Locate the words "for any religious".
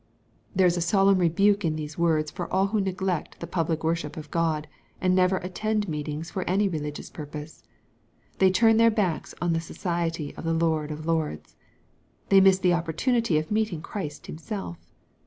6.31-7.11